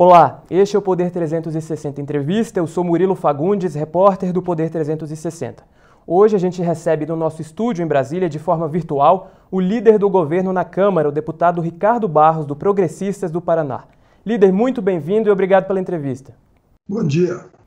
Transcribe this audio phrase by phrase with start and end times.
[0.00, 2.60] Olá, este é o Poder 360 Entrevista.
[2.60, 5.64] Eu sou Murilo Fagundes, repórter do Poder 360.
[6.06, 10.08] Hoje a gente recebe no nosso estúdio em Brasília, de forma virtual, o líder do
[10.08, 13.86] governo na Câmara, o deputado Ricardo Barros, do Progressistas do Paraná.
[14.24, 16.32] Líder, muito bem-vindo e obrigado pela entrevista.
[16.88, 17.57] Bom dia.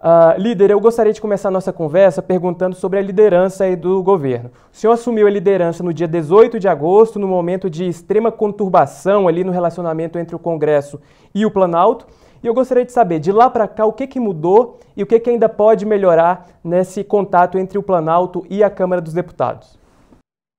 [0.00, 4.50] Uh, líder, eu gostaria de começar a nossa conversa perguntando sobre a liderança do governo.
[4.72, 9.28] O senhor assumiu a liderança no dia 18 de agosto, no momento de extrema conturbação
[9.28, 10.98] ali no relacionamento entre o Congresso
[11.34, 12.06] e o Planalto.
[12.42, 15.06] E eu gostaria de saber, de lá para cá, o que, que mudou e o
[15.06, 19.78] que, que ainda pode melhorar nesse contato entre o Planalto e a Câmara dos Deputados?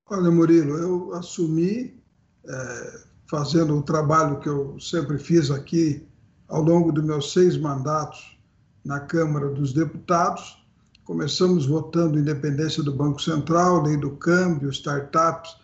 [0.08, 2.00] Olha, Murilo, eu assumi
[2.48, 2.92] é,
[3.28, 6.06] fazendo o trabalho que eu sempre fiz aqui
[6.48, 8.40] ao longo dos meus seis mandatos
[8.84, 10.62] na Câmara dos Deputados.
[11.04, 15.56] Começamos votando independência do Banco Central, lei do câmbio, startups,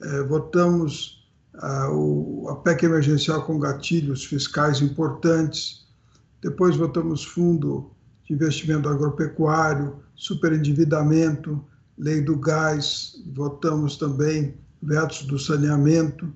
[0.00, 5.86] eh, votamos ah, o, a PEC emergencial com gatilhos fiscais importantes,
[6.40, 7.90] depois votamos fundo
[8.26, 11.64] de investimento agropecuário, superendividamento,
[11.96, 16.32] lei do gás, votamos também vetos do saneamento.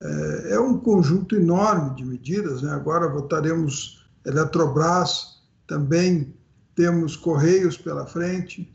[0.00, 2.62] É, é um conjunto enorme de medidas.
[2.62, 2.70] Né?
[2.70, 5.37] Agora votaremos Eletrobras,
[5.68, 6.34] também
[6.74, 8.74] temos Correios pela frente.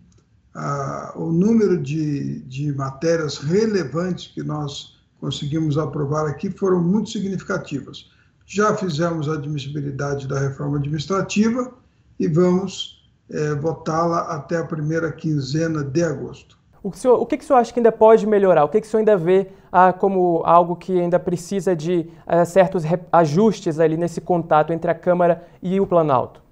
[0.56, 8.10] Ah, o número de, de matérias relevantes que nós conseguimos aprovar aqui foram muito significativas.
[8.46, 11.74] Já fizemos a admissibilidade da reforma administrativa
[12.20, 16.58] e vamos é, votá-la até a primeira quinzena de agosto.
[16.84, 18.66] O que, senhor, o que, que o senhor acha que ainda pode melhorar?
[18.66, 22.44] O que, que o senhor ainda vê ah, como algo que ainda precisa de ah,
[22.44, 26.43] certos ajustes ali nesse contato entre a Câmara e o Planalto?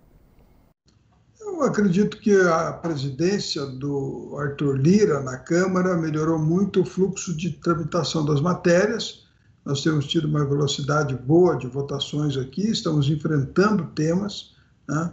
[1.62, 7.52] Eu acredito que a presidência do Arthur Lira na Câmara melhorou muito o fluxo de
[7.52, 9.28] tramitação das matérias.
[9.64, 14.56] Nós temos tido uma velocidade boa de votações aqui, estamos enfrentando temas.
[14.90, 15.12] Né?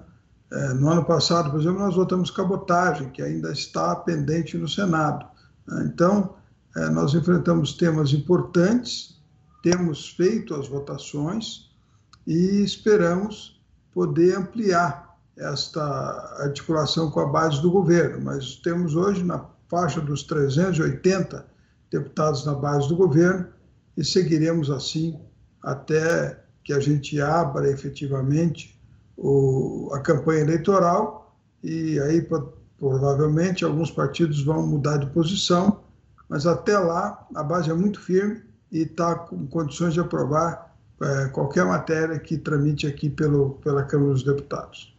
[0.50, 5.26] É, no ano passado, por exemplo, nós votamos cabotagem, que ainda está pendente no Senado.
[5.66, 5.90] Né?
[5.92, 6.34] Então,
[6.74, 9.20] é, nós enfrentamos temas importantes,
[9.62, 11.70] temos feito as votações
[12.26, 13.60] e esperamos
[13.92, 15.07] poder ampliar
[15.38, 15.82] esta
[16.42, 21.46] articulação com a base do governo, mas temos hoje na faixa dos 380
[21.90, 23.46] deputados na base do governo
[23.96, 25.18] e seguiremos assim
[25.62, 28.78] até que a gente abra efetivamente
[29.16, 32.26] o, a campanha eleitoral e aí
[32.78, 35.80] provavelmente alguns partidos vão mudar de posição,
[36.28, 41.28] mas até lá a base é muito firme e está com condições de aprovar é,
[41.28, 44.97] qualquer matéria que tramite aqui pelo, pela Câmara dos Deputados.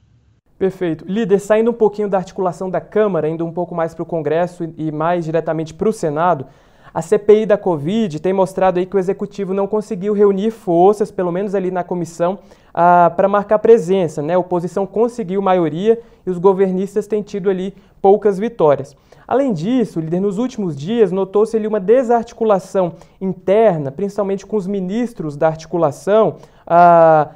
[0.60, 1.06] Perfeito.
[1.08, 4.70] Líder, saindo um pouquinho da articulação da Câmara, indo um pouco mais para o Congresso
[4.78, 6.46] e mais diretamente para o Senado,
[6.94, 11.32] a CPI da Covid tem mostrado aí que o Executivo não conseguiu reunir forças, pelo
[11.32, 12.40] menos ali na comissão,
[12.74, 14.22] ah, para marcar presença.
[14.22, 14.34] Né?
[14.34, 15.98] A oposição conseguiu maioria
[16.28, 18.98] e os governistas têm tido ali poucas vitórias.
[19.30, 25.38] Além disso, líder, nos últimos dias notou-se ali uma desarticulação interna, principalmente com os ministros
[25.38, 27.30] da articulação, ah,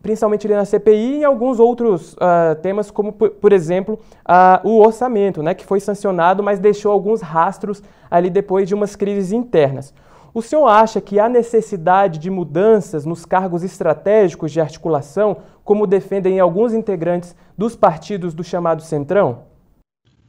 [0.00, 4.80] principalmente ali na CPI e alguns outros uh, temas, como, por, por exemplo, uh, o
[4.80, 9.92] orçamento, né, que foi sancionado, mas deixou alguns rastros ali depois de umas crises internas.
[10.32, 16.40] O senhor acha que há necessidade de mudanças nos cargos estratégicos de articulação, como defendem
[16.40, 19.49] alguns integrantes dos partidos do chamado Centrão?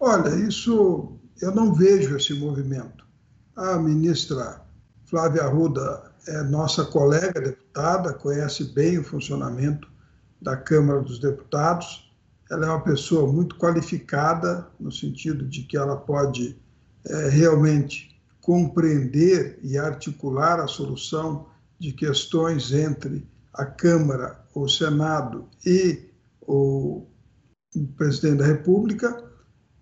[0.04, 3.06] Olha, isso eu não vejo esse movimento.
[3.56, 4.60] A ministra
[5.06, 9.88] Flávia Arruda é nossa colega deputada, conhece bem o funcionamento
[10.42, 12.12] da Câmara dos Deputados.
[12.50, 16.60] Ela é uma pessoa muito qualificada, no sentido de que ela pode
[17.06, 21.46] é, realmente compreender e articular a solução
[21.78, 26.10] de questões entre a Câmara, o Senado e
[26.42, 27.06] o,
[27.76, 29.30] o presidente da República.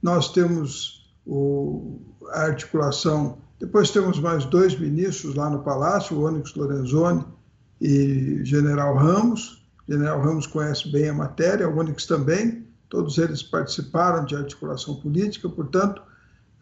[0.01, 1.99] Nós temos o,
[2.31, 7.25] a articulação depois temos mais dois ministros lá no Palácio, o Onyx Lorenzoni
[7.81, 9.61] e General Ramos.
[9.85, 12.65] O General Ramos conhece bem a matéria, o Onyx também.
[12.87, 16.01] Todos eles participaram de articulação política, portanto,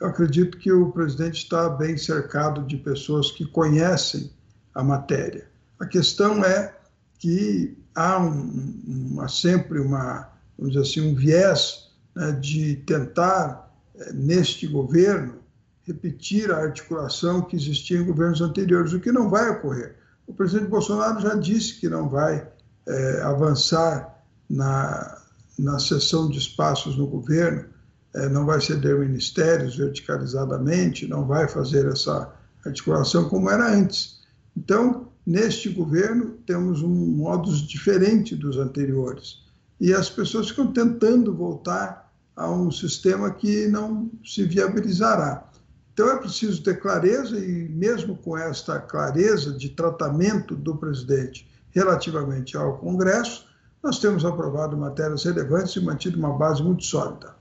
[0.02, 4.32] eu acredito que o presidente está bem cercado de pessoas que conhecem
[4.74, 5.48] a matéria.
[5.80, 6.76] A questão é
[7.20, 11.87] que há um, uma, sempre uma, vamos dizer assim, um viés
[12.32, 15.36] de tentar, eh, neste governo,
[15.84, 19.96] repetir a articulação que existia em governos anteriores, o que não vai ocorrer.
[20.28, 22.46] O presidente Bolsonaro já disse que não vai
[22.86, 25.22] é, avançar na,
[25.58, 27.66] na cessão de espaços no governo,
[28.14, 32.34] é, não vai ceder ministérios verticalizadamente, não vai fazer essa
[32.66, 34.20] articulação como era antes.
[34.56, 39.46] Então, neste governo temos um modus diferente dos anteriores.
[39.80, 42.07] E as pessoas ficam tentando voltar
[42.38, 45.44] a um sistema que não se viabilizará.
[45.92, 52.56] Então é preciso ter clareza, e mesmo com esta clareza de tratamento do presidente relativamente
[52.56, 53.48] ao Congresso,
[53.82, 57.36] nós temos aprovado matérias relevantes e mantido uma base muito sólida.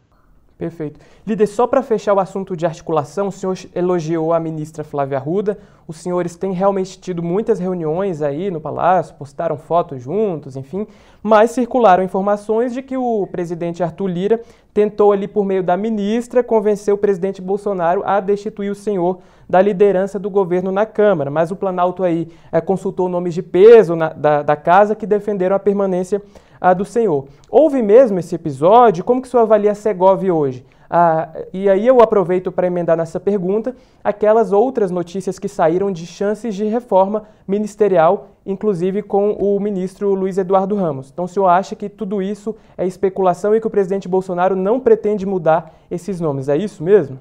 [0.58, 0.98] Perfeito.
[1.26, 5.58] Líder, só para fechar o assunto de articulação, o senhor elogiou a ministra Flávia Arruda.
[5.86, 10.86] Os senhores têm realmente tido muitas reuniões aí no Palácio, postaram fotos juntos, enfim,
[11.22, 14.40] mas circularam informações de que o presidente Arthur Lira
[14.72, 19.18] tentou ali, por meio da ministra, convencer o presidente Bolsonaro a destituir o senhor
[19.48, 21.30] da liderança do governo na Câmara.
[21.30, 25.54] Mas o Planalto aí é, consultou nomes de peso na, da, da casa que defenderam
[25.54, 26.20] a permanência
[26.60, 27.26] a do Senhor.
[27.50, 29.04] Houve mesmo esse episódio?
[29.04, 30.64] Como que o senhor avalia a Segov hoje?
[30.88, 33.74] Ah, e aí eu aproveito para emendar nessa pergunta
[34.04, 40.38] aquelas outras notícias que saíram de chances de reforma ministerial, inclusive com o ministro Luiz
[40.38, 41.10] Eduardo Ramos.
[41.12, 44.78] Então, o senhor acha que tudo isso é especulação e que o presidente Bolsonaro não
[44.78, 46.48] pretende mudar esses nomes?
[46.48, 47.18] É isso mesmo?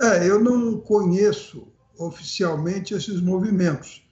[0.00, 1.66] É, eu não conheço
[1.98, 4.03] oficialmente esses movimentos.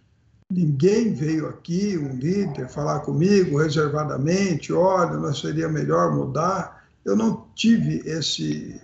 [0.54, 6.84] Ninguém veio aqui, um líder, falar comigo reservadamente, olha, não seria melhor mudar.
[7.02, 8.78] Eu não tive esse,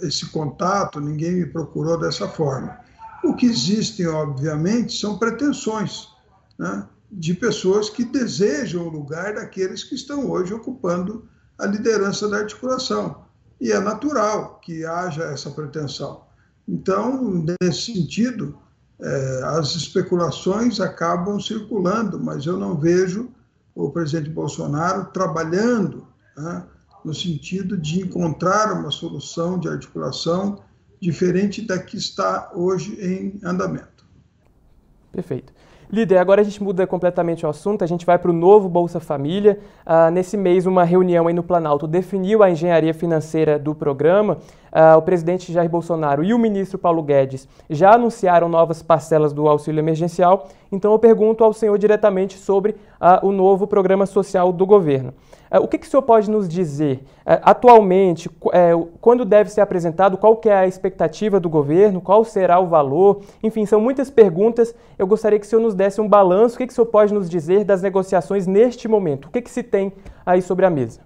[0.00, 2.76] esse contato, ninguém me procurou dessa forma.
[3.22, 6.08] O que existem, obviamente, são pretensões
[6.58, 12.38] né, de pessoas que desejam o lugar daqueles que estão hoje ocupando a liderança da
[12.38, 13.24] articulação.
[13.60, 16.22] E é natural que haja essa pretensão.
[16.66, 18.58] Então, nesse sentido,
[19.00, 23.30] é, as especulações acabam circulando, mas eu não vejo
[23.74, 26.06] o presidente Bolsonaro trabalhando
[26.36, 26.64] né,
[27.04, 30.60] no sentido de encontrar uma solução de articulação
[31.00, 34.04] diferente da que está hoje em andamento.
[35.12, 35.52] Perfeito.
[35.90, 39.00] Líder, agora a gente muda completamente o assunto, a gente vai para o novo Bolsa
[39.00, 39.58] Família.
[39.86, 44.36] Ah, nesse mês, uma reunião aí no Planalto definiu a engenharia financeira do programa.
[44.80, 49.48] Ah, o presidente Jair Bolsonaro e o ministro Paulo Guedes já anunciaram novas parcelas do
[49.48, 50.46] auxílio emergencial.
[50.70, 55.12] Então, eu pergunto ao senhor diretamente sobre ah, o novo programa social do governo.
[55.50, 58.70] o que, que o senhor pode nos dizer atualmente, é,
[59.00, 63.22] quando deve ser apresentado, qual que é a expectativa do governo, qual será o valor?
[63.42, 64.72] Enfim, são muitas perguntas.
[64.96, 66.54] Eu gostaria que o senhor nos desse um balanço.
[66.54, 69.26] O que, que o senhor pode nos dizer das negociações neste momento?
[69.26, 69.92] O que, que se tem
[70.24, 71.00] aí sobre a mesa?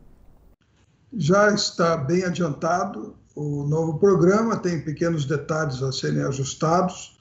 [1.11, 7.19] Já está bem adiantado o novo programa, tem pequenos detalhes a serem ajustados,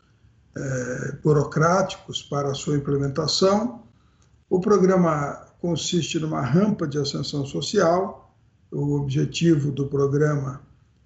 [0.55, 3.83] é, burocráticos para a sua implementação.
[4.49, 8.33] O programa consiste numa rampa de ascensão social.
[8.71, 10.61] O objetivo do programa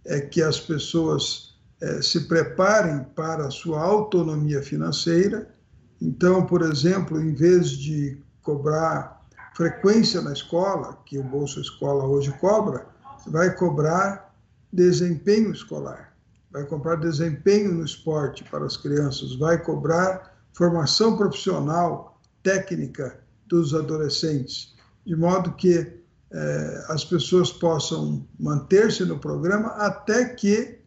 [0.06, 5.56] é que as pessoas é, se preparem para a sua autonomia financeira
[6.02, 9.22] então, por exemplo, em vez de cobrar
[9.56, 12.86] frequência na escola, que o Bolsa Escola hoje cobra,
[13.28, 14.25] vai cobrar
[14.72, 16.16] desempenho escolar,
[16.52, 24.76] vai cobrar desempenho no esporte para as crianças, vai cobrar formação profissional, técnica dos adolescentes,
[25.06, 26.02] de modo que
[26.32, 30.80] eh, as pessoas possam manter-se no programa até que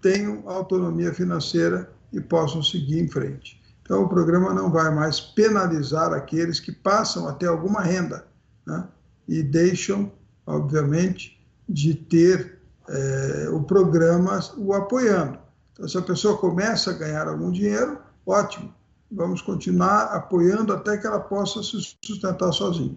[0.00, 3.62] tenham autonomia financeira e possam seguir em frente.
[3.82, 8.26] Então, o programa não vai mais penalizar aqueles que passam até alguma renda
[8.66, 8.88] né?
[9.28, 10.10] e deixam,
[10.46, 12.58] obviamente, de ter
[12.88, 15.38] é, o programa o apoiando.
[15.72, 18.72] Então, se a pessoa começa a ganhar algum dinheiro, ótimo,
[19.10, 22.96] vamos continuar apoiando até que ela possa se sustentar sozinha.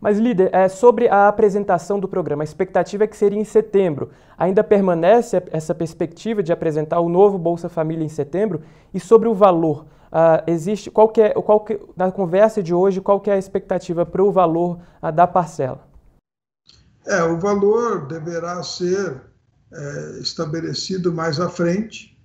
[0.00, 4.10] Mas, líder, é, sobre a apresentação do programa, a expectativa é que seria em setembro.
[4.36, 8.62] Ainda permanece essa perspectiva de apresentar o novo Bolsa Família em setembro?
[8.94, 12.98] E sobre o valor, Uh, existe qual que é, qual que, na conversa de hoje,
[12.98, 15.80] qual que é a expectativa para o valor uh, da parcela?
[17.08, 19.20] É, o valor deverá ser
[19.72, 22.16] é, estabelecido mais à frente,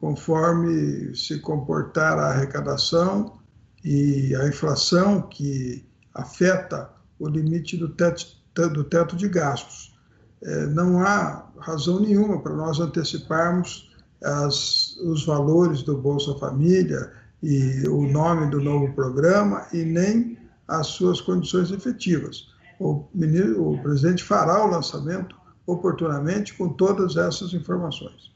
[0.00, 3.38] conforme se comportar a arrecadação
[3.84, 8.26] e a inflação que afeta o limite do teto,
[8.72, 9.96] do teto de gastos.
[10.42, 13.90] É, não há razão nenhuma para nós anteciparmos
[14.22, 20.86] as, os valores do Bolsa Família, e o nome do novo programa e nem as
[20.88, 22.51] suas condições efetivas.
[22.82, 28.32] O, ministro, o presidente fará o lançamento oportunamente com todas essas informações.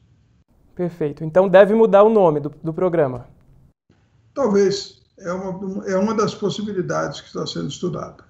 [0.73, 1.21] Perfeito.
[1.25, 3.27] Então deve mudar o nome do, do programa?
[4.33, 4.95] Talvez.
[5.19, 8.23] É uma, é uma das possibilidades que está sendo estudada.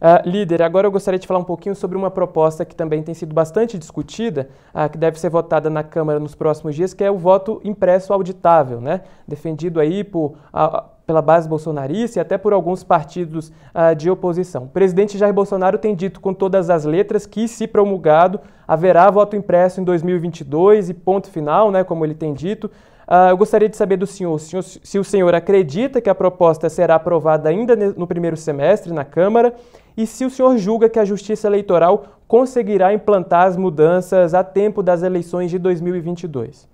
[0.00, 3.12] Uh, líder, agora eu gostaria de falar um pouquinho sobre uma proposta que também tem
[3.12, 7.10] sido bastante discutida, uh, que deve ser votada na Câmara nos próximos dias, que é
[7.10, 9.02] o voto impresso auditável, né?
[9.28, 13.52] defendido aí por, uh, pela base bolsonarista e até por alguns partidos
[13.98, 14.64] de oposição.
[14.64, 19.34] O presidente Jair Bolsonaro tem dito com todas as letras que, se promulgado, haverá voto
[19.34, 22.70] impresso em 2022 e ponto final, né, como ele tem dito.
[23.10, 26.68] Uh, eu gostaria de saber do senhor, senhor, se o senhor acredita que a proposta
[26.68, 29.52] será aprovada ainda no primeiro semestre na Câmara
[29.96, 34.82] e se o senhor julga que a Justiça Eleitoral conseguirá implantar as mudanças a tempo
[34.82, 36.68] das eleições de 2022.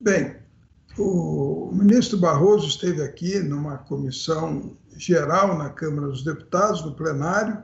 [0.00, 0.36] Bem,
[0.98, 7.62] o ministro Barroso esteve aqui numa comissão geral na Câmara dos Deputados, no plenário,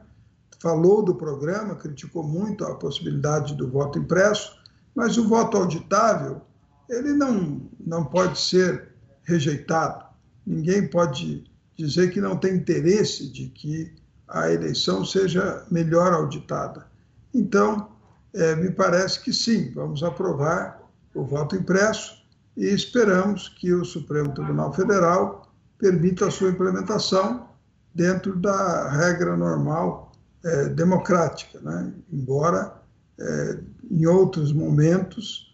[0.61, 4.57] falou do programa, criticou muito a possibilidade do voto impresso,
[4.95, 6.43] mas o voto auditável
[6.89, 8.89] ele não, não pode ser
[9.25, 10.05] rejeitado.
[10.47, 11.45] Ninguém pode
[11.77, 13.93] dizer que não tem interesse de que
[14.33, 16.87] a eleição seja melhor auditada.
[17.35, 17.89] Então,
[18.35, 20.81] é, me parece que sim, vamos aprovar
[21.15, 22.23] o voto impresso
[22.57, 27.49] e esperamos que o Supremo Tribunal Federal permita a sua implementação
[27.95, 30.13] dentro da regra normal
[30.45, 31.93] é, democrática, né?
[32.11, 32.75] embora
[33.21, 33.59] é,
[33.91, 35.53] em outros momentos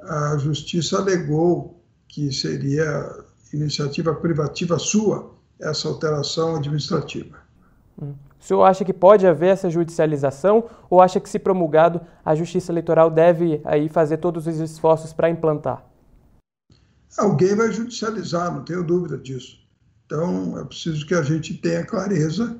[0.00, 7.47] a justiça alegou que seria iniciativa privativa sua essa alteração administrativa.
[8.00, 8.14] O
[8.44, 13.10] senhor acha que pode haver essa judicialização ou acha que, se promulgado, a Justiça Eleitoral
[13.10, 15.84] deve aí fazer todos os esforços para implantar?
[17.16, 19.58] Alguém vai judicializar, não tenho dúvida disso.
[20.06, 22.56] Então, é preciso que a gente tenha clareza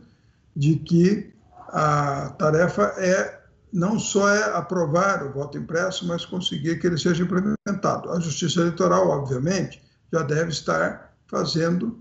[0.55, 1.33] de que
[1.69, 3.39] a tarefa é
[3.73, 8.11] não só é aprovar o voto impresso, mas conseguir que ele seja implementado.
[8.11, 12.01] A Justiça Eleitoral, obviamente, já deve estar fazendo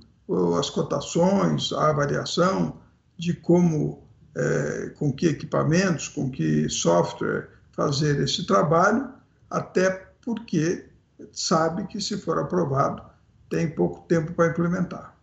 [0.58, 2.78] as cotações, a avaliação
[3.18, 4.04] de como,
[4.36, 9.10] é, com que equipamentos, com que software fazer esse trabalho,
[9.50, 10.86] até porque
[11.32, 13.02] sabe que, se for aprovado,
[13.50, 15.17] tem pouco tempo para implementar.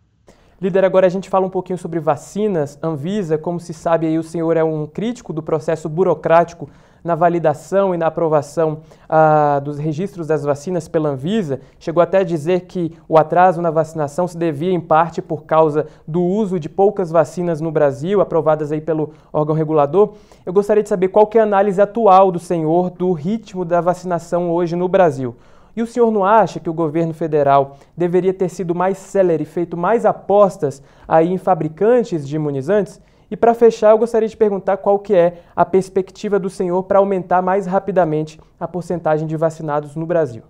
[0.61, 2.79] Líder, agora a gente fala um pouquinho sobre vacinas.
[2.81, 6.69] Anvisa, como se sabe, aí o senhor é um crítico do processo burocrático
[7.03, 11.59] na validação e na aprovação ah, dos registros das vacinas pela Anvisa.
[11.77, 15.87] Chegou até a dizer que o atraso na vacinação se devia em parte por causa
[16.07, 20.13] do uso de poucas vacinas no Brasil, aprovadas aí pelo órgão regulador.
[20.45, 24.49] Eu gostaria de saber qual é a análise atual do senhor do ritmo da vacinação
[24.49, 25.35] hoje no Brasil.
[25.75, 29.75] E o senhor não acha que o governo federal deveria ter sido mais célere, feito
[29.75, 33.01] mais apostas aí em fabricantes de imunizantes?
[33.29, 36.99] E para fechar, eu gostaria de perguntar qual que é a perspectiva do senhor para
[36.99, 40.43] aumentar mais rapidamente a porcentagem de vacinados no Brasil.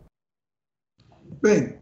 [1.42, 1.80] Bem,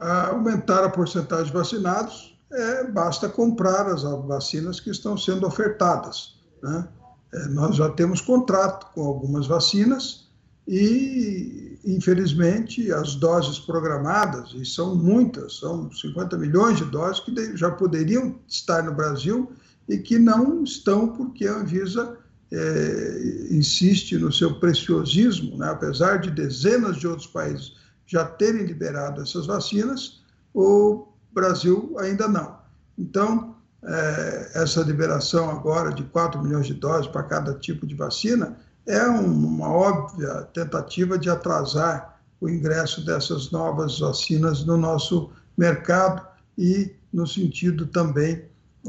[0.00, 6.40] aumentar a porcentagem de vacinados é, basta comprar as vacinas que estão sendo ofertadas.
[6.62, 6.88] Né?
[7.32, 10.28] É, nós já temos contrato com algumas vacinas
[10.66, 17.70] e, infelizmente, as doses programadas, e são muitas, são 50 milhões de doses que já
[17.70, 19.52] poderiam estar no Brasil
[19.88, 22.18] e que não estão porque a Anvisa
[22.52, 25.68] é, insiste no seu preciosismo, né?
[25.70, 27.74] apesar de dezenas de outros países
[28.06, 30.20] já terem liberado essas vacinas,
[30.52, 32.58] o Brasil ainda não.
[32.98, 38.58] Então, é, essa liberação agora de 4 milhões de doses para cada tipo de vacina
[38.90, 46.26] é uma óbvia tentativa de atrasar o ingresso dessas novas vacinas no nosso mercado
[46.58, 48.44] e no sentido também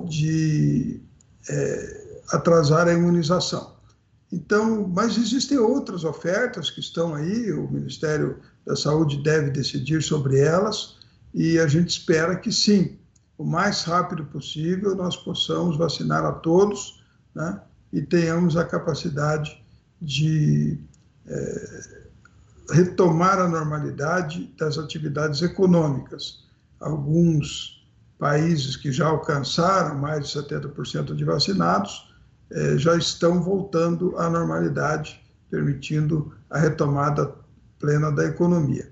[0.05, 1.01] de
[1.49, 3.75] é, atrasar a imunização.
[4.31, 10.39] Então, mas existem outras ofertas que estão aí, o Ministério da Saúde deve decidir sobre
[10.39, 10.95] elas
[11.33, 12.97] e a gente espera que sim,
[13.37, 17.03] o mais rápido possível nós possamos vacinar a todos
[17.35, 17.59] né,
[17.91, 19.60] e tenhamos a capacidade
[20.01, 20.79] de
[21.27, 22.01] é,
[22.71, 26.43] retomar a normalidade das atividades econômicas.
[26.79, 27.85] Alguns
[28.17, 32.11] países que já alcançaram mais de 70% de vacinados
[32.49, 37.33] é, já estão voltando à normalidade, permitindo a retomada
[37.79, 38.89] plena da economia.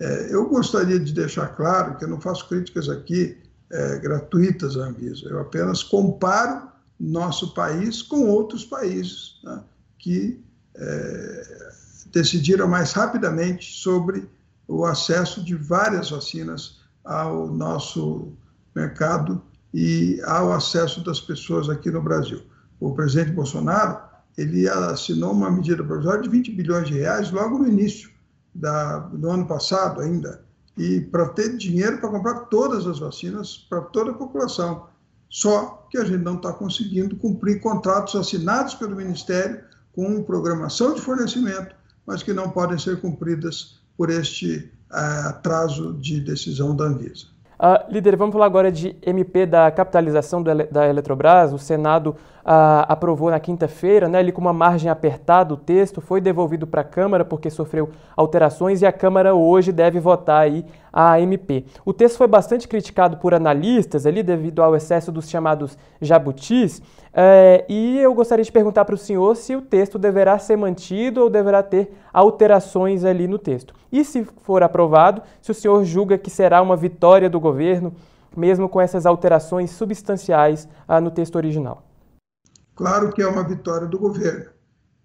[0.00, 3.38] É, eu gostaria de deixar claro que eu não faço críticas aqui
[3.70, 6.68] é, gratuitas à Anvisa, eu apenas comparo
[6.98, 9.40] nosso país com outros países.
[9.44, 9.62] Né?
[10.02, 10.44] Que
[10.74, 11.68] é,
[12.12, 14.28] decidiram mais rapidamente sobre
[14.68, 18.32] o acesso de várias vacinas ao nosso
[18.74, 19.40] mercado
[19.72, 22.42] e ao acesso das pessoas aqui no Brasil.
[22.80, 23.98] O presidente Bolsonaro
[24.36, 28.10] ele assinou uma medida provisória de 20 bilhões de reais logo no início
[28.54, 30.44] da, do ano passado ainda,
[30.76, 34.86] e para ter dinheiro para comprar todas as vacinas para toda a população.
[35.28, 39.62] Só que a gente não está conseguindo cumprir contratos assinados pelo Ministério
[39.94, 41.74] com programação de fornecimento,
[42.06, 47.26] mas que não podem ser cumpridas por este uh, atraso de decisão da Anvisa.
[47.60, 51.52] Uh, líder, vamos falar agora de MP da capitalização da Eletrobras.
[51.52, 56.20] O Senado uh, aprovou na quinta-feira, né, ali com uma margem apertada, o texto foi
[56.20, 61.18] devolvido para a Câmara porque sofreu alterações e a Câmara hoje deve votar aí a
[61.20, 61.64] MP.
[61.84, 66.82] O texto foi bastante criticado por analistas ali devido ao excesso dos chamados jabutis.
[67.14, 71.22] É, e eu gostaria de perguntar para o senhor se o texto deverá ser mantido
[71.22, 73.74] ou deverá ter alterações ali no texto.
[73.90, 77.94] E se for aprovado, se o senhor julga que será uma vitória do governo,
[78.36, 81.82] mesmo com essas alterações substanciais ah, no texto original.
[82.74, 84.50] Claro que é uma vitória do governo.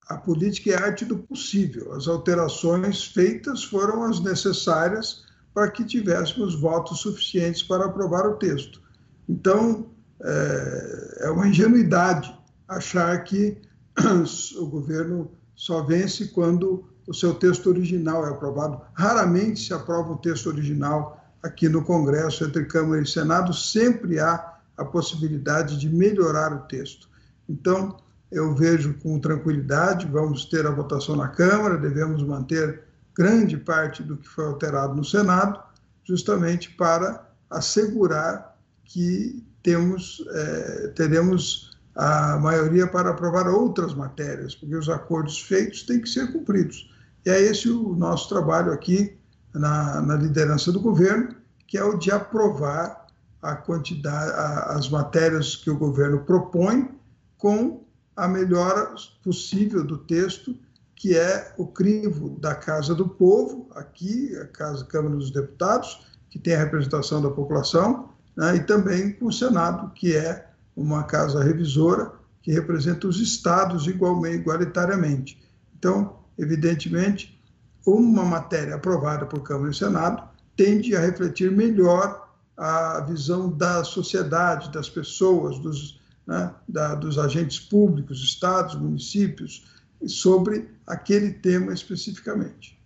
[0.08, 1.94] A política é arte do possível.
[1.94, 8.82] As alterações feitas foram as necessárias para que tivéssemos votos suficientes para aprovar o texto.
[9.28, 9.88] Então,
[10.24, 12.34] é, é uma ingenuidade
[12.68, 13.58] achar que
[14.58, 18.82] o governo só vence quando o seu texto original é aprovado.
[18.94, 24.58] Raramente se aprova o texto original aqui no Congresso, entre Câmara e Senado, sempre há
[24.78, 27.10] a possibilidade de melhorar o texto.
[27.48, 27.98] Então,
[28.32, 32.84] eu vejo com tranquilidade, vamos ter a votação na Câmara, devemos manter
[33.16, 35.60] grande parte do que foi alterado no Senado,
[36.04, 44.88] justamente para assegurar que temos, é, teremos a maioria para aprovar outras matérias, porque os
[44.88, 46.94] acordos feitos têm que ser cumpridos.
[47.26, 49.18] E é esse o nosso trabalho aqui
[49.54, 51.36] na, na liderança do governo,
[51.66, 53.08] que é o de aprovar
[53.42, 56.97] a quantidade, a, as matérias que o governo propõe
[57.38, 57.84] com
[58.16, 60.56] a melhora possível do texto,
[60.96, 66.40] que é o crivo da Casa do Povo, aqui, a Casa Câmara dos Deputados, que
[66.40, 71.44] tem a representação da população, né, e também com o Senado, que é uma casa
[71.44, 75.42] revisora que representa os estados igualmente, igualitariamente.
[75.78, 77.40] Então, evidentemente,
[77.86, 80.24] uma matéria aprovada por Câmara e Senado
[80.56, 85.97] tende a refletir melhor a visão da sociedade, das pessoas, dos,
[86.28, 89.66] né, da, dos agentes públicos, estados, municípios,
[90.06, 92.78] sobre aquele tema especificamente.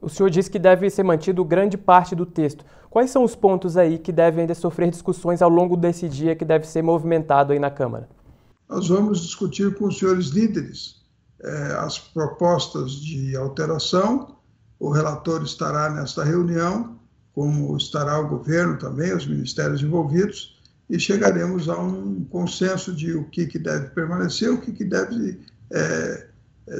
[0.00, 2.64] O senhor disse que deve ser mantido grande parte do texto.
[2.88, 6.44] Quais são os pontos aí que devem ainda sofrer discussões ao longo desse dia que
[6.44, 8.08] deve ser movimentado aí na Câmara?
[8.68, 11.02] Nós vamos discutir com os senhores líderes
[11.42, 14.36] eh, as propostas de alteração.
[14.78, 16.98] O relator estará nesta reunião,
[17.32, 20.57] como estará o governo também, os ministérios envolvidos,
[20.88, 25.38] e chegaremos a um consenso de o que, que deve permanecer, o que, que deve
[25.70, 26.28] eh,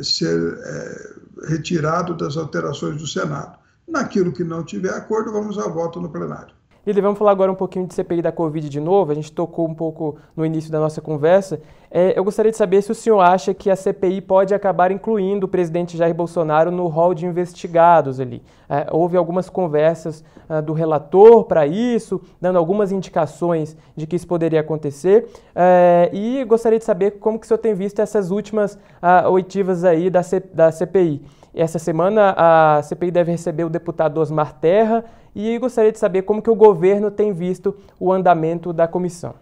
[0.02, 1.14] ser eh,
[1.48, 3.58] retirado das alterações do Senado.
[3.86, 6.54] Naquilo que não tiver acordo, vamos a voto no plenário.
[6.88, 9.12] Lili, vamos falar agora um pouquinho de CPI da Covid de novo.
[9.12, 11.60] A gente tocou um pouco no início da nossa conversa.
[11.90, 15.44] É, eu gostaria de saber se o senhor acha que a CPI pode acabar incluindo
[15.44, 18.42] o presidente Jair Bolsonaro no rol de investigados ali.
[18.70, 24.26] É, houve algumas conversas uh, do relator para isso, dando algumas indicações de que isso
[24.26, 25.28] poderia acontecer.
[25.54, 29.84] É, e gostaria de saber como que o senhor tem visto essas últimas uh, oitivas
[29.84, 31.20] aí da, C, da CPI.
[31.54, 35.04] Essa semana a CPI deve receber o deputado Osmar Terra
[35.38, 39.36] e gostaria de saber como que o governo tem visto o andamento da comissão.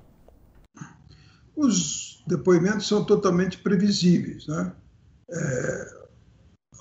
[1.56, 4.46] Os depoimentos são totalmente previsíveis.
[4.46, 4.72] Né?
[5.30, 5.86] É,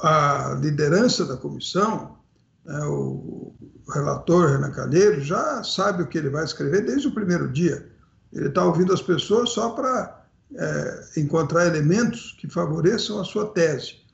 [0.02, 2.18] a liderança da comissão,
[2.66, 3.54] né, o
[3.94, 7.90] relator Renan Calheiro, já sabe o que ele vai escrever desde o primeiro dia.
[8.34, 14.05] Ele está ouvindo as pessoas só para é, encontrar elementos que favoreçam a sua tese.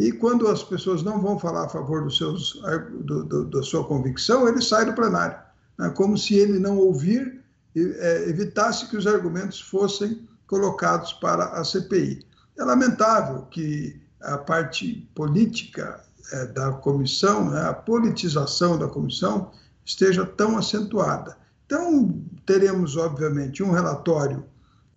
[0.00, 2.60] E quando as pessoas não vão falar a favor dos seus,
[3.00, 5.38] do, do, da sua convicção, ele sai do plenário,
[5.78, 5.88] né?
[5.90, 7.42] como se ele não ouvir,
[7.74, 12.26] é, evitasse que os argumentos fossem colocados para a CPI.
[12.58, 16.00] É lamentável que a parte política
[16.32, 19.50] é, da comissão, né, a politização da comissão,
[19.84, 21.36] esteja tão acentuada.
[21.66, 24.44] Então, teremos, obviamente, um relatório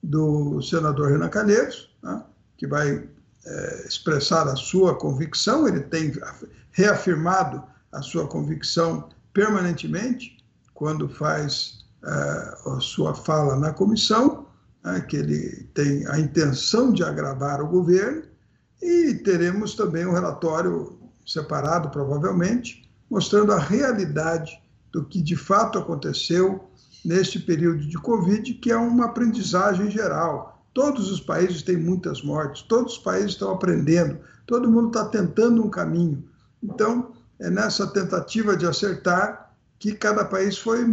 [0.02, 2.24] do senador Renan Calheiros, né,
[2.58, 3.08] que vai
[3.50, 6.14] é, expressar a sua convicção, ele tem
[6.72, 10.38] reafirmado a sua convicção permanentemente
[10.74, 14.46] quando faz é, a sua fala na comissão,
[14.84, 18.24] né, que ele tem a intenção de agravar o governo,
[18.82, 26.70] e teremos também um relatório separado, provavelmente, mostrando a realidade do que de fato aconteceu
[27.04, 32.62] neste período de Covid, que é uma aprendizagem geral Todos os países têm muitas mortes,
[32.62, 36.24] todos os países estão aprendendo, todo mundo está tentando um caminho.
[36.64, 40.86] Então, é nessa tentativa de acertar que cada país foi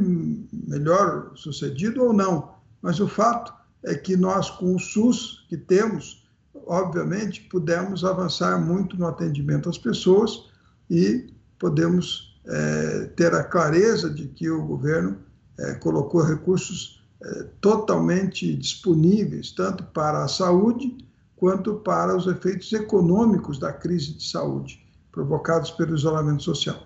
[0.52, 2.56] melhor sucedido ou não.
[2.82, 6.26] Mas o fato é que nós, com o SUS que temos,
[6.66, 10.46] obviamente, pudemos avançar muito no atendimento às pessoas
[10.90, 15.18] e podemos é, ter a clareza de que o governo
[15.56, 16.95] é, colocou recursos
[17.60, 20.96] totalmente disponíveis, tanto para a saúde
[21.36, 26.85] quanto para os efeitos econômicos da crise de saúde provocados pelo isolamento social.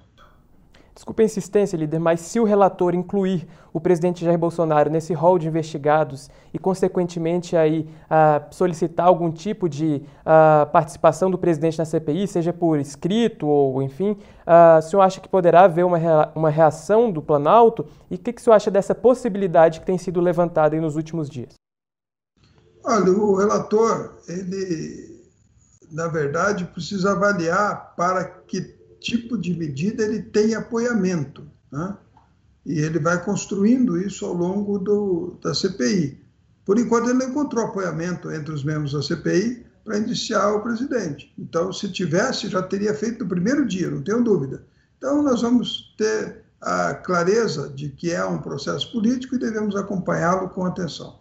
[0.95, 5.39] Desculpa a insistência, líder, mas se o relator incluir o presidente Jair Bolsonaro nesse rol
[5.39, 11.85] de investigados e, consequentemente, aí, uh, solicitar algum tipo de uh, participação do presidente na
[11.85, 14.13] CPI, seja por escrito ou, enfim,
[14.47, 17.87] uh, o senhor acha que poderá haver uma, rea uma reação do Planalto?
[18.11, 21.31] E o que, que o senhor acha dessa possibilidade que tem sido levantada nos últimos
[21.31, 21.55] dias?
[22.85, 25.21] Olha, o relator, ele,
[25.93, 31.45] na verdade, precisa avaliar para que tipo de medida ele tem apoiamento.
[31.73, 31.97] Né?
[32.65, 36.21] E ele vai construindo isso ao longo do, da CPI.
[36.65, 41.33] Por enquanto, ele não encontrou apoiamento entre os membros da CPI para indiciar o presidente.
[41.39, 44.65] Então, se tivesse, já teria feito no primeiro dia, não tenho dúvida.
[44.99, 50.51] Então, nós vamos ter a clareza de que é um processo político e devemos acompanhá-lo
[50.51, 51.20] com atenção.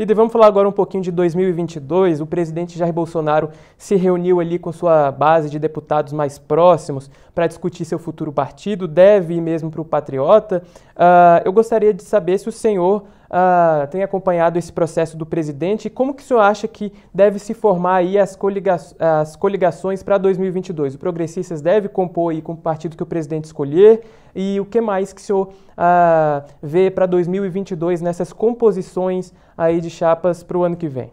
[0.00, 2.22] Líder, vamos falar agora um pouquinho de 2022.
[2.22, 7.46] O presidente Jair Bolsonaro se reuniu ali com sua base de deputados mais próximos para
[7.46, 10.62] discutir seu futuro partido, deve ir mesmo para o Patriota.
[10.96, 15.86] Uh, eu gostaria de saber se o senhor uh, tem acompanhado esse processo do presidente
[15.86, 20.02] e como que o senhor acha que deve se formar aí as, coliga as coligações
[20.02, 20.96] para 2022?
[20.96, 24.02] O Progressistas deve compor aí com o partido que o presidente escolher
[24.34, 29.90] e o que mais que o senhor uh, vê para 2022 nessas composições aí de
[29.90, 31.12] chapas para o ano que vem?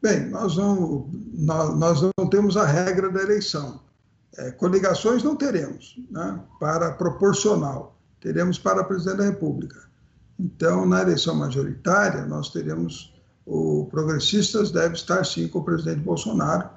[0.00, 1.08] Bem, nós não,
[1.76, 3.80] nós não temos a regra da eleição.
[4.36, 7.96] É, coligações não teremos, né, para proporcional.
[8.20, 9.87] Teremos para presidente da República.
[10.38, 13.12] Então, na eleição majoritária, nós teremos
[13.48, 16.68] o progressistas deve estar sim com o presidente Bolsonaro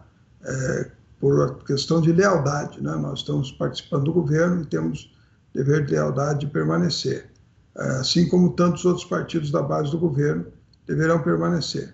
[0.43, 2.95] é, por questão de lealdade, né?
[2.95, 5.13] Nós estamos participando do governo e temos
[5.53, 7.29] dever de lealdade de permanecer,
[7.77, 10.45] é, assim como tantos outros partidos da base do governo
[10.87, 11.93] deverão permanecer.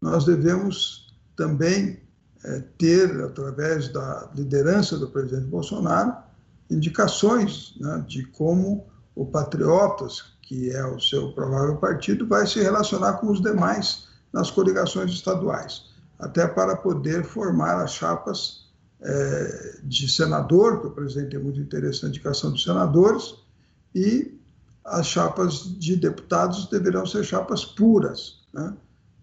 [0.00, 2.00] Nós devemos também
[2.44, 6.14] é, ter, através da liderança do presidente Bolsonaro,
[6.70, 13.14] indicações né, de como o Patriotas, que é o seu provável partido, vai se relacionar
[13.14, 15.84] com os demais nas coligações estaduais,
[16.18, 18.64] até para poder formar as chapas
[19.00, 23.34] é, de senador, que o presidente tem muito interesse na indicação dos senadores,
[23.94, 24.38] e
[24.84, 28.40] as chapas de deputados deverão ser chapas puras.
[28.52, 28.74] Né?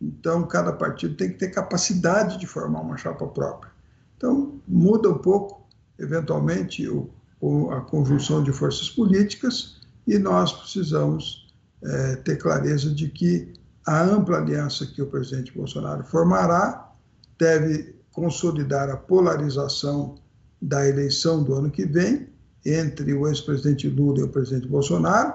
[0.01, 3.71] Então, cada partido tem que ter capacidade de formar uma chapa própria.
[4.17, 5.67] Então, muda um pouco,
[5.99, 9.81] eventualmente, o, a conjunção de forças políticas
[10.12, 11.50] e nós precisamos
[11.82, 13.54] é, ter clareza de que
[13.88, 16.91] a ampla aliança que o presidente Bolsonaro formará
[17.39, 20.15] deve consolidar a polarização
[20.62, 22.28] da eleição do ano que vem
[22.65, 25.34] entre o ex-presidente Lula e o presidente Bolsonaro.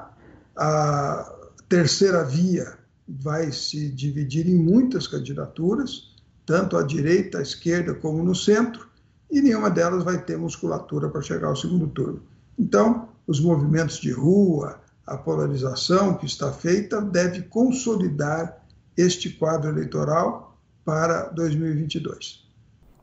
[0.54, 1.34] A
[1.70, 2.76] terceira via
[3.08, 8.86] vai se dividir em muitas candidaturas, tanto à direita, à esquerda, como no centro,
[9.30, 12.22] e nenhuma delas vai ter musculatura para chegar ao segundo turno.
[12.58, 18.64] Então, os movimentos de rua, a polarização que está feita, deve consolidar
[18.96, 22.46] este quadro eleitoral para 2022.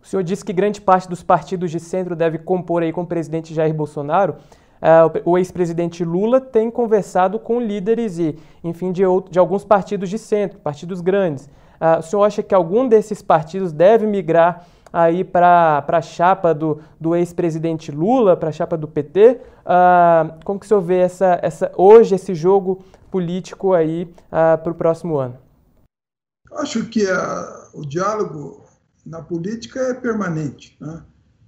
[0.02, 3.08] O senhor disse que grande parte dos partidos de centro deve compor aí com o
[3.08, 4.36] presidente Jair Bolsonaro.
[4.82, 10.10] Uh, o ex-presidente Lula tem conversado com líderes e, enfim, de, outro, de alguns partidos
[10.10, 11.46] de centro, partidos grandes.
[11.80, 16.80] Uh, o senhor acha que algum desses partidos deve migrar aí para a chapa do,
[17.02, 19.32] do ex-presidente Lula, para a chapa do PT.
[19.32, 24.62] Uh, ah, como que o senhor vê essa, essa, hoje esse jogo político aí uh,
[24.62, 25.36] para o próximo ano?
[26.52, 28.64] Acho que a, o diálogo
[29.04, 31.02] na política é permanente, né?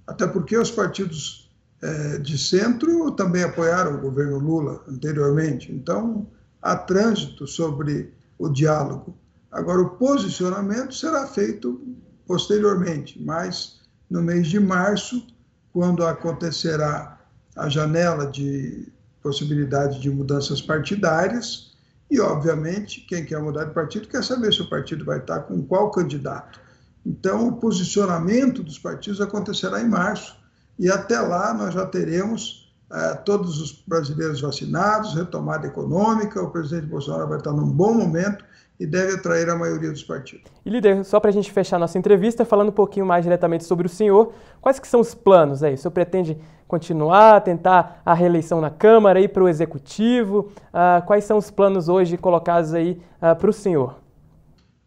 [0.06, 1.46] até porque os partidos
[1.82, 6.26] é, de centro também apoiaram o governo Lula anteriormente, então
[6.60, 9.16] há trânsito sobre o diálogo.
[9.50, 11.80] Agora, o posicionamento será feito
[12.26, 15.26] posteriormente, mas no mês de março,
[15.72, 17.18] quando acontecerá
[17.54, 21.74] a janela de possibilidade de mudanças partidárias,
[22.10, 25.60] e, obviamente, quem quer mudar de partido quer saber se o partido vai estar com
[25.62, 26.60] qual candidato.
[27.04, 30.36] Então, o posicionamento dos partidos acontecerá em março,
[30.78, 36.86] e até lá nós já teremos eh, todos os brasileiros vacinados, retomada econômica, o presidente
[36.86, 38.44] Bolsonaro vai estar num bom momento
[38.78, 40.44] e deve atrair a maioria dos partidos.
[40.64, 43.86] E líder, só para a gente fechar nossa entrevista, falando um pouquinho mais diretamente sobre
[43.86, 45.74] o senhor, quais que são os planos aí?
[45.74, 50.52] O senhor pretende continuar, tentar a reeleição na Câmara, ir para o Executivo?
[50.68, 53.96] Uh, quais são os planos hoje colocados aí uh, para o senhor?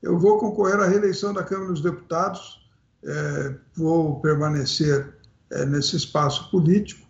[0.02, 2.60] Eu vou concorrer à reeleição da Câmara dos Deputados,
[3.04, 5.14] é, vou permanecer
[5.52, 7.06] é, nesse espaço político.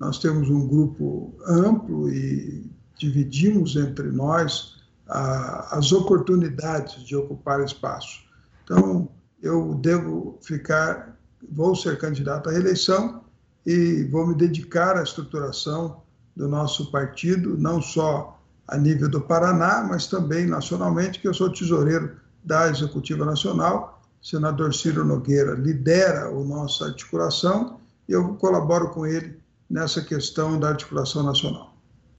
[0.00, 2.68] Nós temos um grupo amplo e
[2.98, 4.81] dividimos entre nós
[5.12, 8.24] a, as oportunidades de ocupar espaço.
[8.64, 9.08] Então,
[9.42, 11.18] eu devo ficar,
[11.50, 13.22] vou ser candidato à reeleição
[13.66, 16.00] e vou me dedicar à estruturação
[16.34, 21.52] do nosso partido, não só a nível do Paraná, mas também nacionalmente, que eu sou
[21.52, 24.00] tesoureiro da Executiva Nacional.
[24.22, 30.68] Senador Ciro Nogueira lidera a nossa articulação e eu colaboro com ele nessa questão da
[30.68, 31.71] articulação nacional.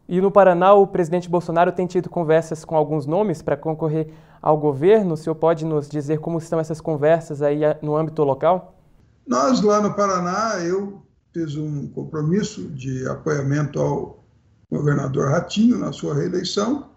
[0.07, 4.57] E no Paraná, o presidente Bolsonaro tem tido conversas com alguns nomes para concorrer ao
[4.57, 5.13] governo.
[5.13, 8.77] O senhor pode nos dizer como estão essas conversas aí no âmbito local?
[9.25, 11.01] Nós, lá no Paraná, eu
[11.33, 14.23] fiz um compromisso de apoiamento ao
[14.69, 16.89] governador Ratinho na sua reeleição.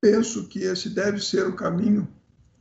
[0.00, 2.06] Penso que esse deve ser o caminho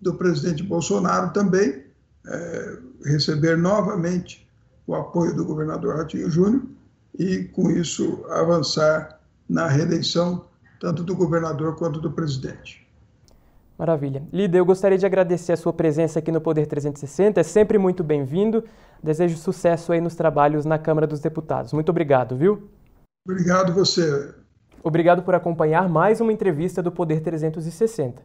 [0.02, 1.86] do presidente Bolsonaro também,
[2.28, 4.48] é, receber novamente
[4.88, 6.64] o apoio do governador Ratinho Júnior
[7.18, 10.46] e, com isso, avançar na reeleição
[10.80, 12.86] tanto do governador quanto do presidente.
[13.78, 14.24] Maravilha.
[14.32, 17.42] Líder, eu gostaria de agradecer a sua presença aqui no Poder 360.
[17.42, 18.64] É sempre muito bem-vindo.
[19.04, 21.74] Desejo sucesso aí nos trabalhos na Câmara dos Deputados.
[21.74, 22.70] Muito obrigado, viu?
[23.28, 24.34] Obrigado você.
[24.82, 28.22] Obrigado por acompanhar mais uma entrevista do Poder 360.